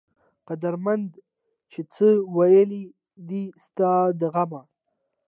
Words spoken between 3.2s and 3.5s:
دي